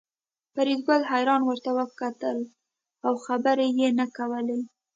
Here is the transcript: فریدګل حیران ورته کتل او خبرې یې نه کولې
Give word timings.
فریدګل 0.53 1.01
حیران 1.11 1.41
ورته 1.45 1.69
کتل 1.99 2.37
او 3.05 3.13
خبرې 3.25 3.67
یې 3.79 3.89
نه 3.99 4.05
کولې 4.17 4.59